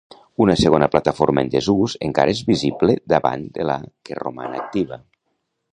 Una 0.43 0.53
segona 0.61 0.87
plataforma 0.93 1.43
en 1.47 1.51
desús 1.55 1.95
encara 2.07 2.35
és 2.39 2.41
visible 2.49 2.97
davant 3.15 3.45
de 3.61 3.69
la 3.73 3.79
que 4.09 4.19
roman 4.23 4.61
activa. 4.65 4.99